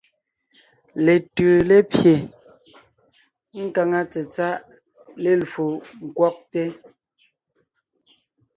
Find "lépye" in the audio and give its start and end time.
1.69-2.13